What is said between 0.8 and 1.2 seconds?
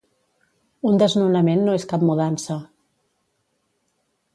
Un